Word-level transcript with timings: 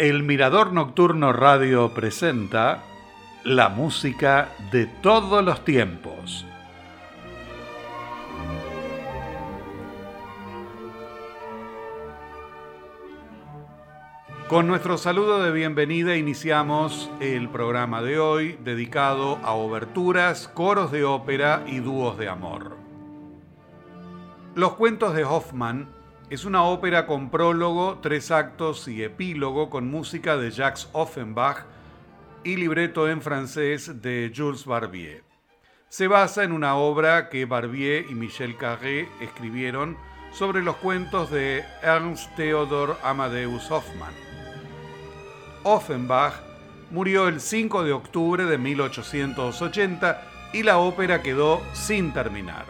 El 0.00 0.22
Mirador 0.22 0.72
Nocturno 0.72 1.30
Radio 1.30 1.92
presenta 1.92 2.82
la 3.44 3.68
música 3.68 4.48
de 4.72 4.86
todos 4.86 5.44
los 5.44 5.62
tiempos. 5.62 6.46
Con 14.48 14.66
nuestro 14.68 14.96
saludo 14.96 15.42
de 15.42 15.50
bienvenida 15.50 16.16
iniciamos 16.16 17.10
el 17.20 17.50
programa 17.50 18.00
de 18.00 18.18
hoy 18.18 18.58
dedicado 18.64 19.36
a 19.42 19.52
oberturas, 19.52 20.48
coros 20.48 20.90
de 20.92 21.04
ópera 21.04 21.64
y 21.66 21.80
dúos 21.80 22.16
de 22.16 22.30
amor. 22.30 22.78
Los 24.54 24.72
cuentos 24.76 25.14
de 25.14 25.24
Hoffman 25.24 25.99
es 26.30 26.44
una 26.44 26.62
ópera 26.62 27.06
con 27.06 27.28
prólogo, 27.28 27.98
tres 28.00 28.30
actos 28.30 28.86
y 28.86 29.02
epílogo 29.02 29.68
con 29.68 29.90
música 29.90 30.36
de 30.36 30.52
Jacques 30.52 30.88
Offenbach 30.92 31.64
y 32.44 32.54
libreto 32.54 33.08
en 33.08 33.20
francés 33.20 34.00
de 34.00 34.32
Jules 34.34 34.64
Barbier. 34.64 35.24
Se 35.88 36.06
basa 36.06 36.44
en 36.44 36.52
una 36.52 36.76
obra 36.76 37.28
que 37.30 37.46
Barbier 37.46 38.06
y 38.08 38.14
Michel 38.14 38.56
Carré 38.56 39.08
escribieron 39.20 39.96
sobre 40.32 40.62
los 40.62 40.76
cuentos 40.76 41.32
de 41.32 41.64
Ernst 41.82 42.32
Theodor 42.36 42.96
Amadeus 43.02 43.68
Hoffmann. 43.68 44.14
Offenbach 45.64 46.34
murió 46.92 47.26
el 47.26 47.40
5 47.40 47.82
de 47.82 47.92
octubre 47.92 48.44
de 48.44 48.56
1880 48.56 50.22
y 50.52 50.62
la 50.62 50.78
ópera 50.78 51.22
quedó 51.22 51.60
sin 51.72 52.12
terminar. 52.12 52.66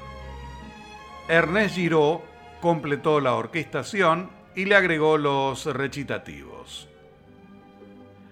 Ernest 1.29 1.75
Giraud 1.75 2.21
completó 2.61 3.21
la 3.21 3.35
orquestación 3.35 4.31
y 4.55 4.67
le 4.67 4.77
agregó 4.77 5.19
los 5.19 5.67
recitativos. 5.67 6.89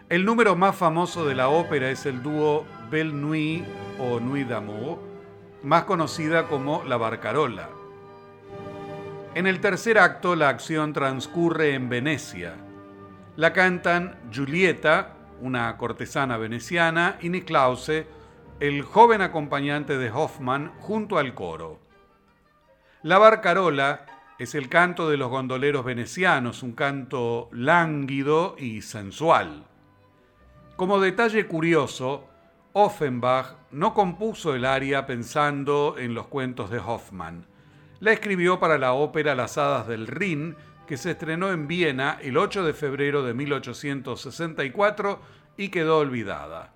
El 0.09 0.25
número 0.25 0.57
más 0.57 0.77
famoso 0.77 1.27
de 1.27 1.35
la 1.35 1.49
ópera 1.49 1.91
es 1.91 2.07
el 2.07 2.23
dúo 2.23 2.65
Belle 2.91 3.13
Nuit 3.13 3.65
o 3.99 4.21
Nuit 4.21 4.49
d'amour, 4.49 4.99
más 5.63 5.85
conocida 5.85 6.47
como 6.47 6.83
La 6.85 6.97
Barcarola. 6.97 7.69
En 9.35 9.47
el 9.47 9.61
tercer 9.61 9.99
acto 9.99 10.35
la 10.35 10.49
acción 10.49 10.93
transcurre 10.93 11.75
en 11.75 11.89
Venecia. 11.89 12.55
La 13.37 13.53
cantan 13.53 14.19
Giulietta, 14.31 15.15
una 15.41 15.77
cortesana 15.77 16.39
veneciana, 16.39 17.19
y 17.21 17.29
Niklause, 17.29 18.07
el 18.61 18.83
joven 18.83 19.21
acompañante 19.21 19.99
de 19.99 20.11
Hoffman, 20.11 20.73
junto 20.81 21.19
al 21.19 21.35
coro. 21.35 21.79
La 23.03 23.19
Barcarola 23.19 24.07
es 24.39 24.55
el 24.55 24.69
canto 24.69 25.11
de 25.11 25.17
los 25.17 25.31
gondoleros 25.31 25.85
venecianos, 25.85 26.63
un 26.63 26.73
canto 26.73 27.49
lánguido 27.53 28.55
y 28.57 28.83
sensual. 28.83 29.65
Como 30.77 31.01
detalle 31.01 31.47
curioso, 31.47 32.29
Offenbach 32.73 33.57
no 33.73 33.95
compuso 33.95 34.55
el 34.55 34.65
aria 34.65 35.07
pensando 35.07 35.97
en 35.99 36.15
los 36.15 36.29
cuentos 36.29 36.71
de 36.71 36.79
Hoffmann. 36.79 37.47
La 37.99 38.13
escribió 38.13 38.61
para 38.61 38.79
la 38.79 38.93
ópera 38.93 39.35
Las 39.35 39.59
Hadas 39.59 39.89
del 39.89 40.07
Rin, 40.07 40.55
que 40.87 40.97
se 40.97 41.11
estrenó 41.11 41.51
en 41.51 41.67
Viena 41.67 42.19
el 42.23 42.37
8 42.37 42.65
de 42.65 42.75
febrero 42.75 43.25
de 43.25 43.35
1864 43.35 45.21
y 45.57 45.71
quedó 45.71 45.99
olvidada. 45.99 46.73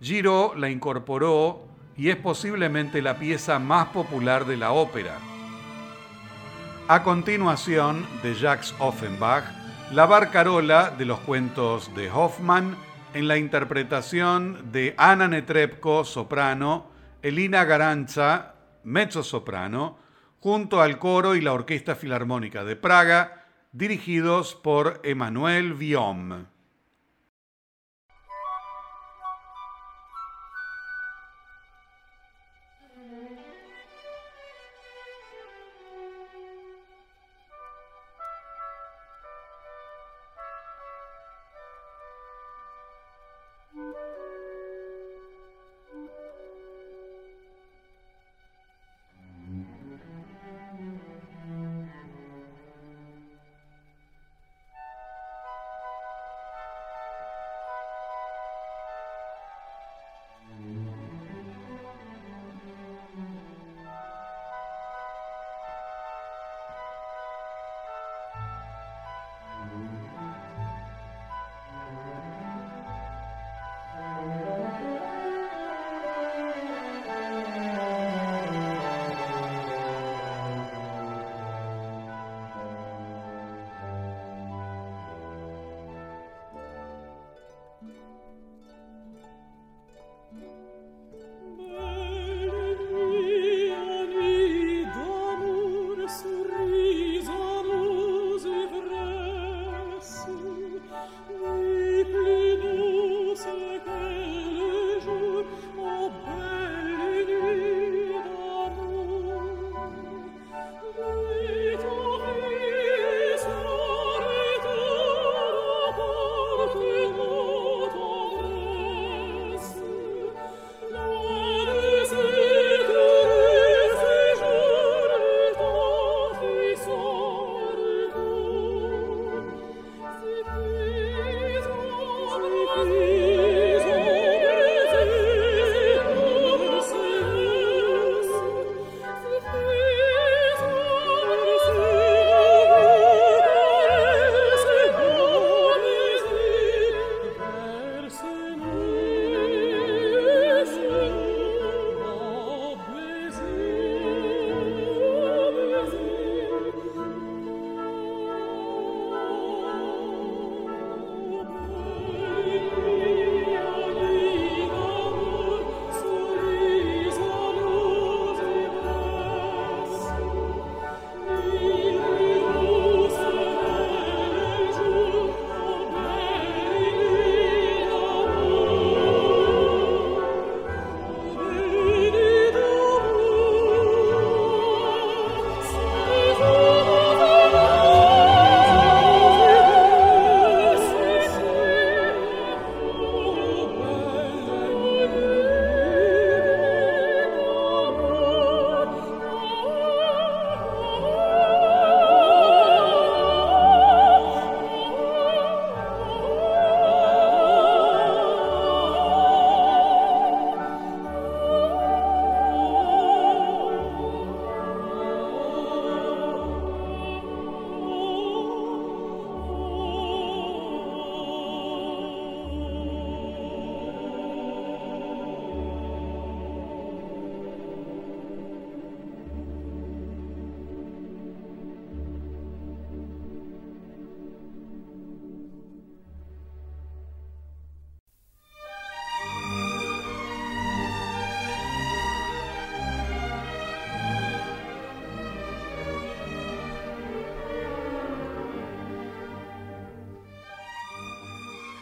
Giraud 0.00 0.54
la 0.56 0.70
incorporó 0.70 1.64
y 1.96 2.10
es 2.10 2.16
posiblemente 2.16 3.02
la 3.02 3.18
pieza 3.18 3.58
más 3.58 3.88
popular 3.88 4.46
de 4.46 4.56
la 4.56 4.70
ópera. 4.70 5.18
A 6.92 7.04
continuación, 7.04 8.04
de 8.20 8.34
Jacques 8.34 8.74
Offenbach, 8.80 9.44
la 9.92 10.06
barcarola 10.06 10.90
de 10.90 11.04
los 11.04 11.20
cuentos 11.20 11.94
de 11.94 12.10
Hoffmann 12.10 12.76
en 13.14 13.28
la 13.28 13.38
interpretación 13.38 14.72
de 14.72 14.96
Ana 14.98 15.28
Netrebko, 15.28 16.04
soprano, 16.04 16.90
Elina 17.22 17.64
Garanza, 17.64 18.56
mezzo-soprano, 18.82 19.98
junto 20.40 20.82
al 20.82 20.98
coro 20.98 21.36
y 21.36 21.40
la 21.40 21.52
Orquesta 21.52 21.94
Filarmónica 21.94 22.64
de 22.64 22.74
Praga, 22.74 23.46
dirigidos 23.70 24.56
por 24.56 25.00
Emmanuel 25.04 25.74
Viom. 25.74 26.46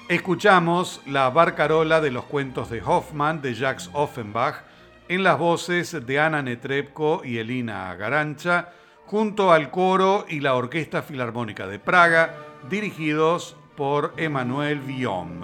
Escuchamos 0.08 1.02
la 1.05 1.28
barcarola 1.28 2.00
de 2.00 2.10
los 2.10 2.25
cuentos 2.25 2.70
de 2.70 2.81
Hoffman 2.81 3.43
de 3.43 3.52
Jacques 3.52 3.90
Offenbach 3.93 4.62
en 5.06 5.22
las 5.22 5.38
voces 5.38 6.06
de 6.06 6.19
Ana 6.19 6.40
Netrebko 6.40 7.20
y 7.26 7.37
Elina 7.37 7.94
Garancha, 7.94 8.70
junto 9.05 9.52
al 9.52 9.70
coro 9.70 10.25
y 10.26 10.40
la 10.40 10.55
Orquesta 10.55 11.02
Filarmónica 11.02 11.66
de 11.66 11.78
Praga, 11.78 12.34
dirigidos 12.70 13.55
por 13.76 14.14
Emmanuel 14.16 14.81
Viom. 14.81 15.43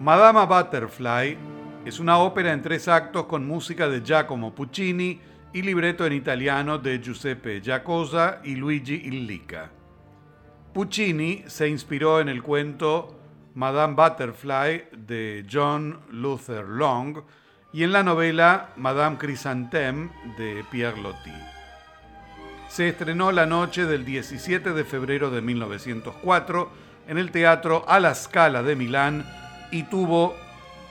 Madama 0.00 0.44
Butterfly 0.44 1.38
es 1.84 2.00
una 2.00 2.18
ópera 2.18 2.52
en 2.52 2.62
tres 2.62 2.88
actos 2.88 3.26
con 3.26 3.46
música 3.46 3.88
de 3.88 4.00
Giacomo 4.00 4.56
Puccini 4.56 5.20
y 5.52 5.62
libreto 5.62 6.04
en 6.04 6.14
italiano 6.14 6.78
de 6.78 6.98
Giuseppe 6.98 7.60
Giacosa 7.60 8.40
y 8.42 8.56
Luigi 8.56 8.94
Illica. 8.94 9.70
Puccini 10.72 11.42
se 11.48 11.68
inspiró 11.68 12.20
en 12.20 12.28
el 12.28 12.42
cuento 12.42 13.18
Madame 13.54 13.94
Butterfly 13.94 14.84
de 14.92 15.44
John 15.50 15.98
Luther 16.10 16.64
Long 16.64 17.22
y 17.72 17.82
en 17.82 17.92
la 17.92 18.04
novela 18.04 18.70
Madame 18.76 19.16
Chrysanthème 19.18 20.10
de 20.38 20.64
Pierre 20.70 21.00
Loti. 21.02 21.32
Se 22.68 22.88
estrenó 22.88 23.32
la 23.32 23.46
noche 23.46 23.84
del 23.84 24.04
17 24.04 24.72
de 24.72 24.84
febrero 24.84 25.30
de 25.30 25.42
1904 25.42 26.70
en 27.08 27.18
el 27.18 27.32
Teatro 27.32 27.84
a 27.88 27.98
la 27.98 28.14
Scala 28.14 28.62
de 28.62 28.76
Milán 28.76 29.26
y 29.72 29.82
tuvo 29.82 30.36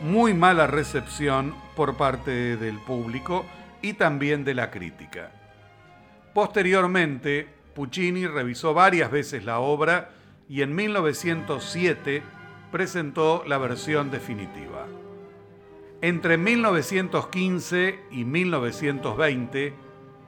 muy 0.02 0.34
mala 0.34 0.68
recepción 0.68 1.56
por 1.78 1.96
parte 1.96 2.58
del 2.58 2.80
público 2.80 3.46
y 3.82 3.94
también 3.94 4.44
de 4.44 4.56
la 4.56 4.72
crítica. 4.72 5.32
Posteriormente, 6.34 7.59
Puccini 7.74 8.28
revisó 8.28 8.74
varias 8.74 9.12
veces 9.12 9.46
la 9.46 9.60
obra 9.60 10.10
y 10.48 10.62
en 10.62 10.76
1907 10.76 12.24
presentó 12.72 13.44
la 13.46 13.58
versión 13.58 14.12
definitiva. 14.12 14.88
Entre 16.02 16.38
1915 16.38 18.00
y 18.12 18.24
1920, 18.24 19.74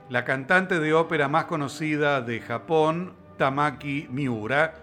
la 0.09 0.25
cantante 0.25 0.79
de 0.79 0.93
ópera 0.93 1.27
más 1.27 1.45
conocida 1.45 2.21
de 2.21 2.41
Japón, 2.41 3.13
Tamaki 3.38 4.07
Miura, 4.11 4.73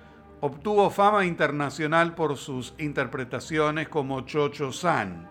obtuvo 0.41 0.89
fama 0.91 1.27
internacional 1.27 2.15
por 2.15 2.37
sus 2.37 2.75
interpretaciones 2.79 3.89
como 3.89 4.23
Chocho-san. 4.23 5.29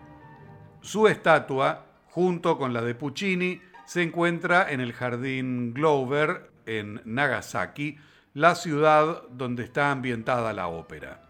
Su 0.82 1.08
estatua, 1.08 1.86
junto 2.10 2.58
con 2.58 2.74
la 2.74 2.82
de 2.82 2.94
Puccini, 2.94 3.62
se 3.86 4.04
encuentra 4.04 4.72
en 4.72 4.82
el 4.82 4.94
Jardín 4.94 5.74
Glover 5.74 6.52
en 6.68 7.02
Nagasaki, 7.06 7.98
la 8.34 8.54
ciudad 8.54 9.24
donde 9.32 9.64
está 9.64 9.92
ambientada 9.92 10.54
la 10.54 10.68
ópera. 10.68 11.22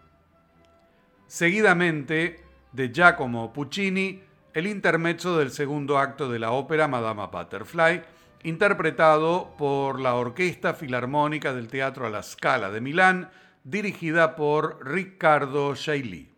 Seguidamente, 1.26 2.44
de 2.72 2.92
Giacomo 2.92 3.52
Puccini, 3.52 4.22
el 4.52 4.66
intermezzo 4.66 5.38
del 5.38 5.50
segundo 5.50 5.98
acto 5.98 6.28
de 6.28 6.38
la 6.38 6.50
ópera 6.50 6.88
Madama 6.88 7.28
Butterfly, 7.28 8.02
interpretado 8.42 9.54
por 9.56 10.00
la 10.00 10.14
Orquesta 10.14 10.74
Filarmónica 10.74 11.52
del 11.54 11.68
Teatro 11.68 12.06
a 12.06 12.10
la 12.10 12.22
Scala 12.22 12.70
de 12.70 12.80
Milán, 12.80 13.30
dirigida 13.64 14.36
por 14.36 14.86
Riccardo 14.86 15.74
Shaili. 15.74 16.34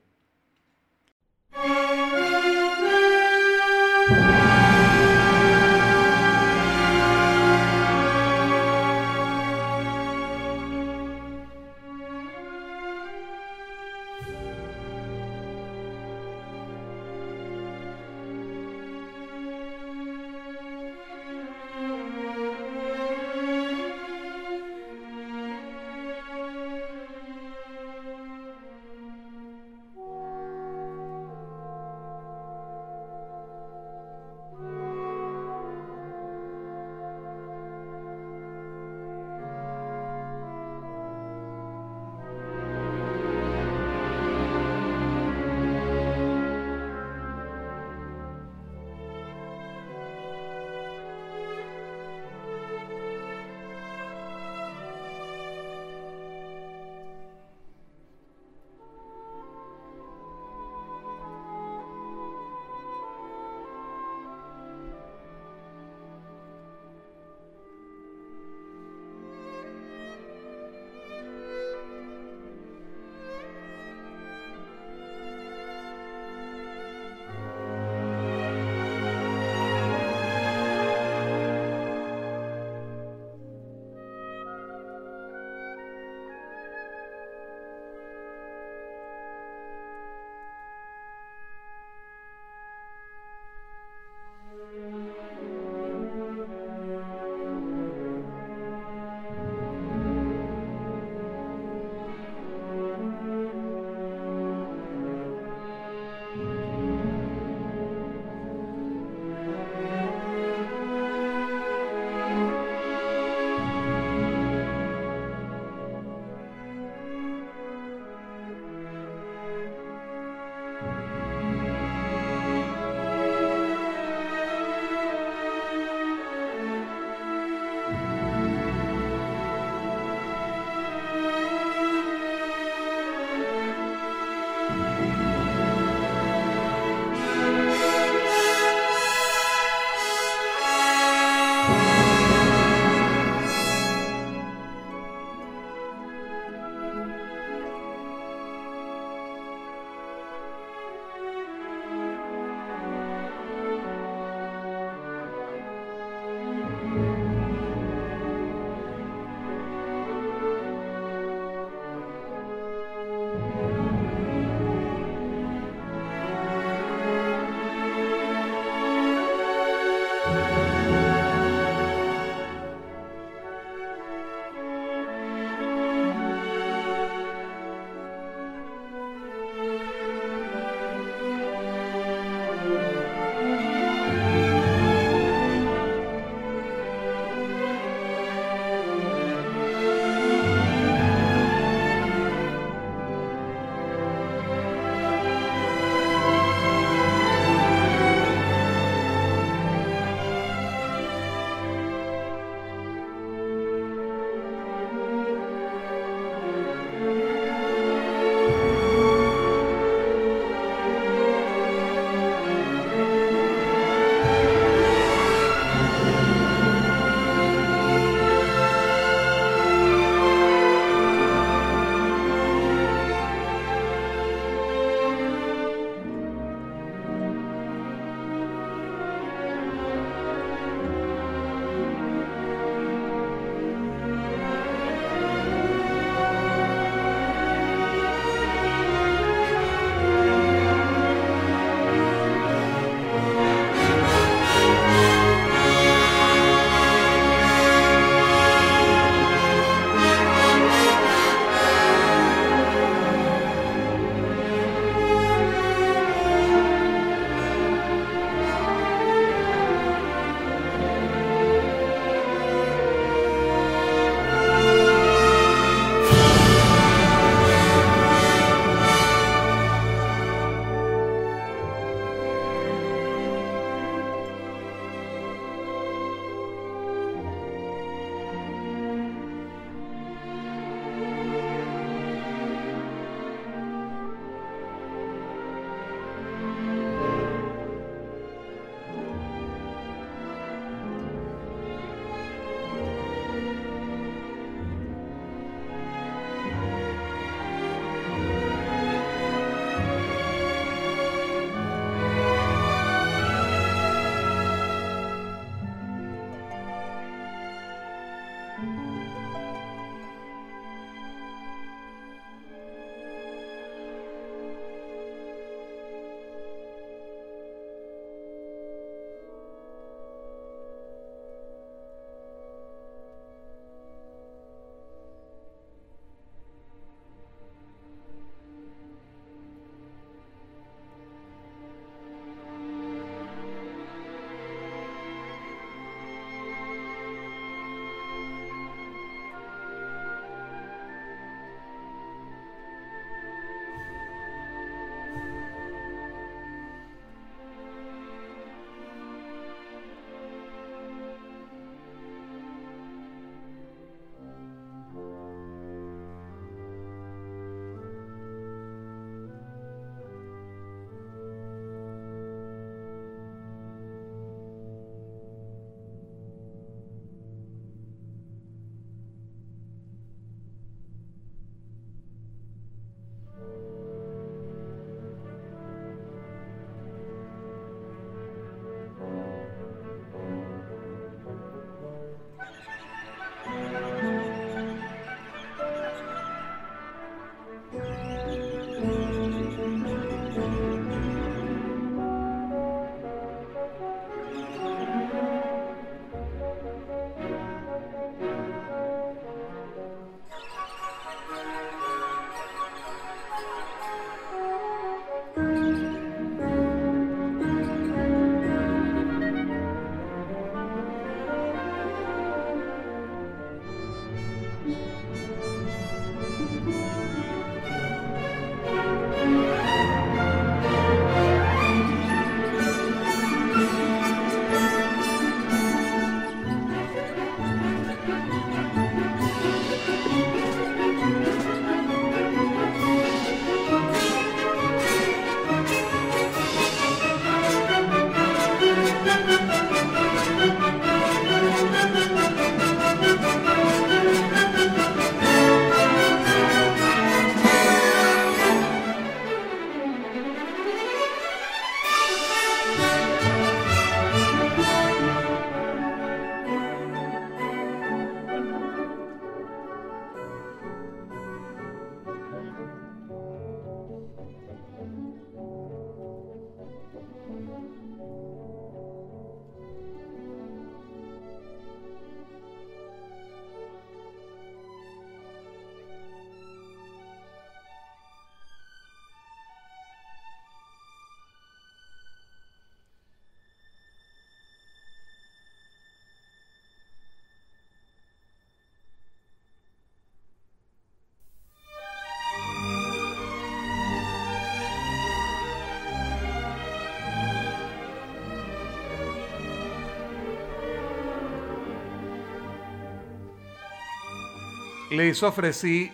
Les 504.90 505.23
ofrecí 505.23 505.90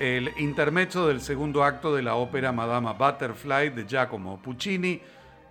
el 0.00 0.32
intermezzo 0.38 1.06
del 1.06 1.20
segundo 1.20 1.62
acto 1.62 1.94
de 1.94 2.02
la 2.02 2.16
ópera 2.16 2.50
Madama 2.50 2.94
Butterfly 2.94 3.70
de 3.70 3.86
Giacomo 3.86 4.42
Puccini 4.42 5.00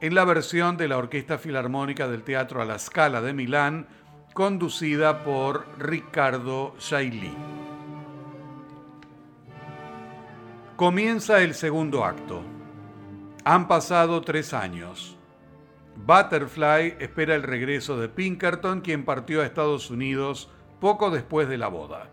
en 0.01 0.15
la 0.15 0.25
versión 0.25 0.75
de 0.75 0.89
la 0.89 0.97
Orquesta 0.97 1.37
Filarmónica 1.37 2.09
del 2.09 2.23
Teatro 2.23 2.61
a 2.61 2.65
la 2.65 2.77
Scala 2.77 3.21
de 3.21 3.33
Milán, 3.33 3.87
conducida 4.33 5.23
por 5.23 5.65
Riccardo 5.77 6.75
Shaili. 6.77 7.33
Comienza 10.75 11.41
el 11.41 11.53
segundo 11.53 12.03
acto. 12.03 12.41
Han 13.45 13.67
pasado 13.67 14.21
tres 14.21 14.53
años. 14.53 15.17
Butterfly 16.05 16.95
espera 16.99 17.35
el 17.35 17.43
regreso 17.43 17.97
de 17.97 18.09
Pinkerton, 18.09 18.81
quien 18.81 19.05
partió 19.05 19.41
a 19.41 19.45
Estados 19.45 19.89
Unidos 19.89 20.49
poco 20.79 21.11
después 21.11 21.47
de 21.47 21.57
la 21.57 21.67
boda. 21.67 22.09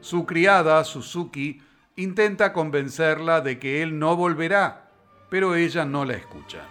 Su 0.00 0.26
criada, 0.26 0.82
Suzuki, 0.84 1.62
intenta 1.96 2.52
convencerla 2.52 3.40
de 3.40 3.58
que 3.58 3.82
él 3.82 3.98
no 3.98 4.16
volverá, 4.16 4.90
pero 5.28 5.54
ella 5.54 5.84
no 5.84 6.04
la 6.04 6.14
escucha. 6.14 6.62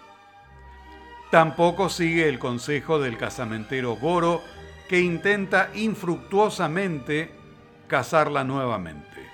Tampoco 1.32 1.90
sigue 1.90 2.28
el 2.28 2.40
consejo 2.40 3.00
del 3.00 3.18
casamentero 3.18 3.96
Goro, 3.96 4.42
que 4.88 5.00
intenta 5.00 5.70
infructuosamente 5.76 7.32
casarla 7.88 8.44
nuevamente. 8.44 9.30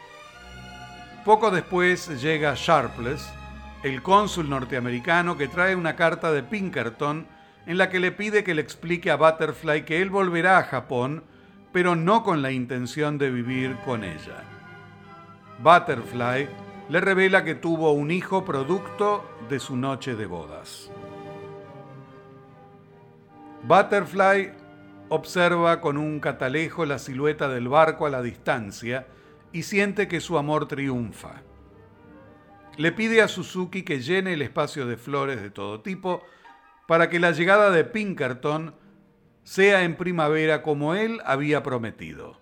Poco 1.24 1.50
después 1.52 2.22
llega 2.22 2.54
Sharpless, 2.56 3.30
el 3.84 4.02
cónsul 4.02 4.50
norteamericano 4.50 5.38
que 5.38 5.48
trae 5.48 5.76
una 5.76 5.96
carta 5.96 6.32
de 6.32 6.44
Pinkerton 6.44 7.28
en 7.66 7.78
la 7.78 7.90
que 7.90 8.00
le 8.00 8.12
pide 8.12 8.44
que 8.44 8.54
le 8.54 8.62
explique 8.62 9.10
a 9.10 9.16
Butterfly 9.16 9.86
que 9.86 10.02
él 10.02 10.10
volverá 10.10 10.58
a 10.58 10.64
Japón, 10.64 11.24
pero 11.76 11.94
no 11.94 12.24
con 12.24 12.42
la 12.42 12.54
intención 12.54 13.18
de 13.18 13.30
vivir 13.30 13.76
con 13.84 14.06
ella. 14.06 14.46
Butterfly 15.62 16.48
le 16.88 17.02
revela 17.02 17.44
que 17.44 17.56
tuvo 17.56 17.92
un 17.92 18.12
hijo 18.12 18.46
producto 18.46 19.26
de 19.50 19.60
su 19.60 19.76
noche 19.76 20.16
de 20.16 20.26
bodas. 20.26 20.90
Butterfly 23.64 24.54
observa 25.10 25.82
con 25.82 25.98
un 25.98 26.22
catalejo 26.22 26.86
la 26.86 26.98
silueta 26.98 27.50
del 27.50 27.68
barco 27.68 28.06
a 28.06 28.10
la 28.10 28.22
distancia 28.22 29.08
y 29.52 29.64
siente 29.64 30.08
que 30.08 30.22
su 30.22 30.38
amor 30.38 30.70
triunfa. 30.70 31.42
Le 32.78 32.94
pide 32.94 33.22
a 33.22 33.28
Suzuki 33.28 33.84
que 33.84 34.00
llene 34.00 34.32
el 34.32 34.42
espacio 34.44 34.88
de 34.88 34.96
flores 34.96 35.42
de 35.42 35.50
todo 35.50 35.82
tipo 35.82 36.24
para 36.88 37.10
que 37.10 37.20
la 37.20 37.32
llegada 37.32 37.70
de 37.70 37.84
Pinkerton 37.84 38.85
sea 39.46 39.84
en 39.84 39.96
primavera 39.96 40.64
como 40.64 40.96
él 40.96 41.22
había 41.24 41.64
prometido. 41.64 42.38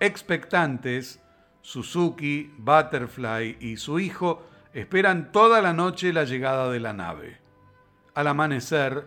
Expectantes, 0.00 1.22
Suzuki, 1.62 2.52
Butterfly 2.58 3.56
y 3.60 3.76
su 3.76 4.00
hijo 4.00 4.44
esperan 4.74 5.30
toda 5.30 5.62
la 5.62 5.72
noche 5.72 6.12
la 6.12 6.24
llegada 6.24 6.70
de 6.70 6.80
la 6.80 6.92
nave. 6.92 7.38
Al 8.14 8.26
amanecer, 8.26 9.06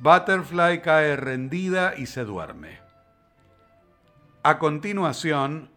Butterfly 0.00 0.82
cae 0.82 1.16
rendida 1.16 1.94
y 1.96 2.06
se 2.06 2.24
duerme. 2.24 2.78
A 4.42 4.58
continuación, 4.58 5.70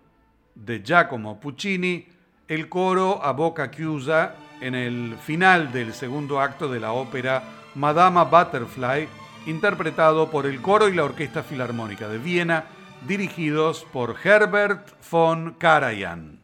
de 0.53 0.84
Giacomo 0.84 1.39
Puccini, 1.39 2.08
el 2.47 2.67
coro 2.67 3.23
a 3.23 3.32
boca 3.32 3.71
chiusa 3.71 4.36
en 4.60 4.75
el 4.75 5.15
final 5.17 5.71
del 5.71 5.93
segundo 5.93 6.41
acto 6.41 6.67
de 6.67 6.80
la 6.82 6.91
ópera 6.91 7.43
Madama 7.75 8.25
Butterfly, 8.25 9.08
interpretado 9.47 10.29
por 10.29 10.45
el 10.45 10.62
coro 10.62 10.89
y 10.89 10.93
la 10.93 11.05
Orquesta 11.05 11.41
Filarmónica 11.41 12.07
de 12.07 12.19
Viena, 12.19 12.65
dirigidos 13.07 13.86
por 13.91 14.15
Herbert 14.23 14.89
von 15.10 15.55
Karajan. 15.57 16.41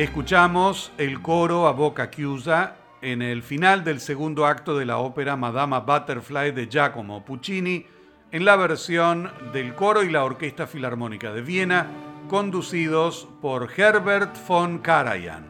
Escuchamos 0.00 0.92
el 0.96 1.20
coro 1.20 1.66
a 1.66 1.72
boca 1.72 2.10
chiusa 2.10 2.76
en 3.02 3.20
el 3.20 3.42
final 3.42 3.84
del 3.84 4.00
segundo 4.00 4.46
acto 4.46 4.78
de 4.78 4.86
la 4.86 4.96
ópera 4.96 5.36
Madama 5.36 5.80
Butterfly 5.80 6.52
de 6.52 6.68
Giacomo 6.68 7.22
Puccini, 7.22 7.84
en 8.32 8.46
la 8.46 8.56
versión 8.56 9.30
del 9.52 9.74
coro 9.74 10.02
y 10.02 10.10
la 10.10 10.24
Orquesta 10.24 10.66
Filarmónica 10.66 11.34
de 11.34 11.42
Viena, 11.42 11.88
conducidos 12.30 13.28
por 13.42 13.70
Herbert 13.76 14.34
von 14.48 14.78
Karajan. 14.78 15.44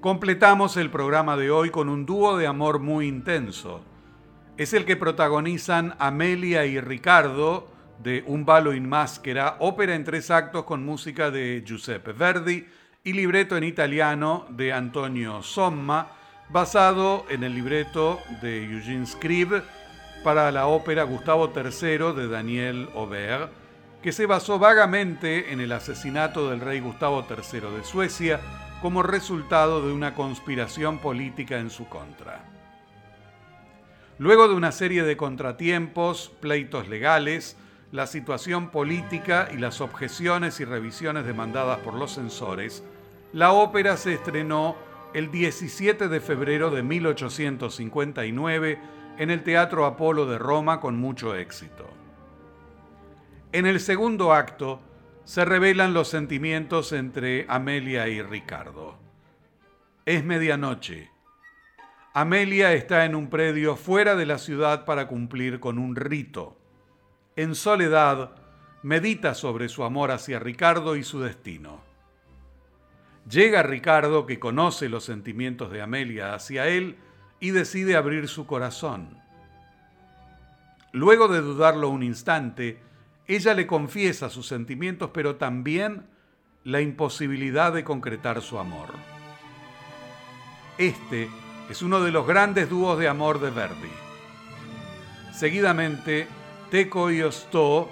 Completamos 0.00 0.76
el 0.76 0.90
programa 0.90 1.36
de 1.36 1.50
hoy 1.50 1.70
con 1.70 1.88
un 1.88 2.06
dúo 2.06 2.36
de 2.36 2.46
amor 2.46 2.78
muy 2.78 3.08
intenso. 3.08 3.80
Es 4.56 4.74
el 4.74 4.84
que 4.84 4.94
protagonizan 4.94 5.96
Amelia 5.98 6.66
y 6.66 6.78
Ricardo, 6.78 7.66
de 7.98 8.24
Un 8.26 8.44
ballo 8.44 8.72
in 8.72 8.88
maschera, 8.88 9.56
ópera 9.60 9.94
en 9.94 10.04
tres 10.04 10.30
actos 10.30 10.64
con 10.64 10.84
música 10.84 11.30
de 11.30 11.62
Giuseppe 11.66 12.12
Verdi 12.12 12.66
y 13.02 13.12
libreto 13.12 13.56
en 13.56 13.64
italiano 13.64 14.46
de 14.50 14.72
Antonio 14.72 15.42
Somma, 15.42 16.08
basado 16.48 17.24
en 17.28 17.44
el 17.44 17.54
libreto 17.54 18.20
de 18.42 18.64
Eugene 18.64 19.06
Scribe 19.06 19.62
para 20.22 20.50
la 20.50 20.66
ópera 20.66 21.04
Gustavo 21.04 21.52
III 21.54 22.14
de 22.14 22.28
Daniel 22.28 22.88
Aubert, 22.94 23.50
que 24.02 24.12
se 24.12 24.26
basó 24.26 24.58
vagamente 24.58 25.52
en 25.52 25.60
el 25.60 25.72
asesinato 25.72 26.50
del 26.50 26.60
rey 26.60 26.80
Gustavo 26.80 27.26
III 27.28 27.60
de 27.76 27.84
Suecia 27.84 28.40
como 28.82 29.02
resultado 29.02 29.86
de 29.86 29.92
una 29.92 30.14
conspiración 30.14 30.98
política 30.98 31.58
en 31.58 31.70
su 31.70 31.88
contra. 31.88 32.44
Luego 34.18 34.46
de 34.46 34.54
una 34.54 34.72
serie 34.72 35.02
de 35.04 35.16
contratiempos, 35.16 36.30
pleitos 36.40 36.88
legales, 36.88 37.56
la 37.92 38.06
situación 38.06 38.70
política 38.70 39.48
y 39.52 39.58
las 39.58 39.80
objeciones 39.80 40.60
y 40.60 40.64
revisiones 40.64 41.24
demandadas 41.24 41.78
por 41.78 41.94
los 41.94 42.14
censores, 42.14 42.82
la 43.32 43.52
ópera 43.52 43.96
se 43.96 44.14
estrenó 44.14 44.76
el 45.14 45.30
17 45.30 46.08
de 46.08 46.20
febrero 46.20 46.70
de 46.70 46.82
1859 46.82 48.78
en 49.18 49.30
el 49.30 49.42
Teatro 49.42 49.86
Apolo 49.86 50.26
de 50.26 50.38
Roma 50.38 50.80
con 50.80 50.96
mucho 50.98 51.36
éxito. 51.36 51.88
En 53.52 53.66
el 53.66 53.78
segundo 53.78 54.32
acto 54.32 54.80
se 55.24 55.44
revelan 55.44 55.94
los 55.94 56.08
sentimientos 56.08 56.92
entre 56.92 57.46
Amelia 57.48 58.08
y 58.08 58.20
Ricardo. 58.22 58.98
Es 60.04 60.24
medianoche. 60.24 61.10
Amelia 62.12 62.72
está 62.72 63.04
en 63.04 63.14
un 63.14 63.30
predio 63.30 63.76
fuera 63.76 64.16
de 64.16 64.26
la 64.26 64.38
ciudad 64.38 64.84
para 64.84 65.06
cumplir 65.06 65.60
con 65.60 65.78
un 65.78 65.96
rito 65.96 66.58
en 67.36 67.54
soledad, 67.54 68.30
medita 68.82 69.34
sobre 69.34 69.68
su 69.68 69.84
amor 69.84 70.10
hacia 70.10 70.38
Ricardo 70.38 70.96
y 70.96 71.02
su 71.02 71.20
destino. 71.20 71.80
Llega 73.28 73.62
Ricardo, 73.62 74.26
que 74.26 74.38
conoce 74.38 74.88
los 74.88 75.04
sentimientos 75.04 75.70
de 75.72 75.82
Amelia 75.82 76.34
hacia 76.34 76.68
él, 76.68 76.96
y 77.40 77.50
decide 77.50 77.96
abrir 77.96 78.28
su 78.28 78.46
corazón. 78.46 79.18
Luego 80.92 81.28
de 81.28 81.40
dudarlo 81.40 81.88
un 81.88 82.02
instante, 82.02 82.80
ella 83.26 83.54
le 83.54 83.66
confiesa 83.66 84.30
sus 84.30 84.46
sentimientos, 84.46 85.10
pero 85.12 85.36
también 85.36 86.06
la 86.62 86.80
imposibilidad 86.80 87.72
de 87.72 87.84
concretar 87.84 88.42
su 88.42 88.58
amor. 88.58 88.90
Este 90.78 91.28
es 91.70 91.82
uno 91.82 92.00
de 92.00 92.12
los 92.12 92.26
grandes 92.26 92.68
dúos 92.68 92.98
de 92.98 93.08
amor 93.08 93.40
de 93.40 93.50
Verdi. 93.50 93.90
Seguidamente, 95.32 96.28
Teco 96.74 97.12
y 97.12 97.22
Ostó 97.22 97.88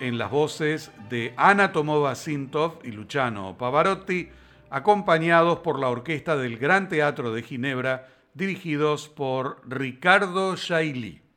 en 0.00 0.18
las 0.18 0.28
voces 0.28 0.90
de 1.08 1.34
Ana 1.36 1.70
Tomova 1.70 2.16
Sintov 2.16 2.80
y 2.82 2.90
Luciano 2.90 3.56
Pavarotti, 3.56 4.28
acompañados 4.70 5.60
por 5.60 5.78
la 5.78 5.88
orquesta 5.88 6.36
del 6.36 6.58
Gran 6.58 6.88
Teatro 6.88 7.32
de 7.32 7.44
Ginebra, 7.44 8.08
dirigidos 8.34 9.08
por 9.08 9.60
Ricardo 9.68 10.56
Shaili. 10.56 11.27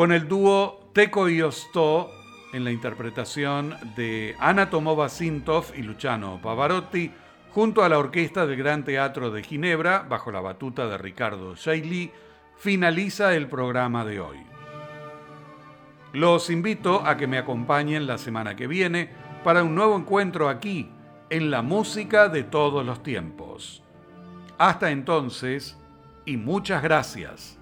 Con 0.00 0.12
el 0.12 0.28
dúo 0.28 0.88
Teco 0.94 1.28
y 1.28 1.42
Ostó 1.42 2.10
en 2.54 2.64
la 2.64 2.70
interpretación 2.70 3.76
de 3.96 4.34
Ana 4.40 4.70
Tomova 4.70 5.10
Sintov 5.10 5.74
y 5.76 5.82
Luciano 5.82 6.40
Pavarotti, 6.42 7.12
junto 7.50 7.84
a 7.84 7.88
la 7.90 7.98
orquesta 7.98 8.46
del 8.46 8.56
Gran 8.56 8.82
Teatro 8.82 9.30
de 9.30 9.42
Ginebra, 9.42 10.06
bajo 10.08 10.32
la 10.32 10.40
batuta 10.40 10.86
de 10.86 10.96
Ricardo 10.96 11.54
Shailey, 11.54 12.10
finaliza 12.56 13.34
el 13.34 13.46
programa 13.46 14.06
de 14.06 14.20
hoy. 14.20 14.38
Los 16.14 16.48
invito 16.48 17.06
a 17.06 17.18
que 17.18 17.26
me 17.26 17.36
acompañen 17.36 18.06
la 18.06 18.16
semana 18.16 18.56
que 18.56 18.66
viene 18.66 19.10
para 19.44 19.62
un 19.62 19.74
nuevo 19.74 19.98
encuentro 19.98 20.48
aquí, 20.48 20.90
en 21.28 21.50
la 21.50 21.60
música 21.60 22.30
de 22.30 22.42
todos 22.42 22.86
los 22.86 23.02
tiempos. 23.02 23.82
Hasta 24.56 24.92
entonces, 24.92 25.76
y 26.24 26.38
muchas 26.38 26.82
gracias. 26.82 27.59